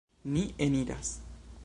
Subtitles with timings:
[0.33, 1.21] Ni eniras.